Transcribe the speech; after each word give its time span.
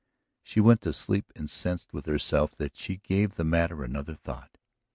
She 0.41 0.59
went 0.59 0.81
to 0.81 0.93
sleep 0.93 1.31
incensed 1.35 1.93
with 1.93 2.07
herself 2.07 2.55
that 2.55 2.75
she 2.75 2.97
gave 2.97 3.35
the 3.35 3.43
matter 3.45 3.83
another 3.83 4.15
thought. 4.15 4.57